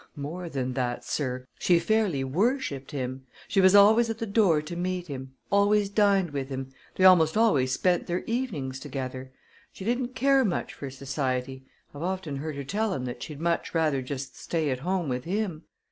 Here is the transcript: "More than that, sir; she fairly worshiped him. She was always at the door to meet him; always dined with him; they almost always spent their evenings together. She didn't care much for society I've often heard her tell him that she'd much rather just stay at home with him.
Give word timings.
"More 0.17 0.49
than 0.49 0.73
that, 0.73 1.03
sir; 1.03 1.45
she 1.59 1.77
fairly 1.77 2.23
worshiped 2.23 2.89
him. 2.89 3.27
She 3.47 3.61
was 3.61 3.75
always 3.75 4.09
at 4.09 4.17
the 4.17 4.25
door 4.25 4.59
to 4.59 4.75
meet 4.75 5.05
him; 5.05 5.35
always 5.51 5.89
dined 5.89 6.31
with 6.31 6.49
him; 6.49 6.71
they 6.95 7.03
almost 7.03 7.37
always 7.37 7.71
spent 7.71 8.07
their 8.07 8.23
evenings 8.25 8.79
together. 8.79 9.31
She 9.71 9.85
didn't 9.85 10.15
care 10.15 10.43
much 10.43 10.73
for 10.73 10.89
society 10.89 11.67
I've 11.93 12.01
often 12.01 12.37
heard 12.37 12.55
her 12.55 12.63
tell 12.63 12.95
him 12.95 13.05
that 13.05 13.21
she'd 13.21 13.39
much 13.39 13.75
rather 13.75 14.01
just 14.01 14.35
stay 14.35 14.71
at 14.71 14.79
home 14.79 15.07
with 15.07 15.25
him. 15.25 15.65